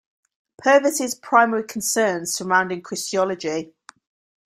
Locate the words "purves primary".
0.57-1.63